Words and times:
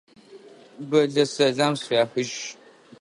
Бэллэ 0.89 1.23
сэлам 1.33 1.73
сфяхыжь. 1.81 2.37